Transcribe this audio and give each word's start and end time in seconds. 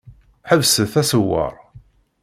Ḥebset 0.49 0.93
aṣewwer! 1.01 1.53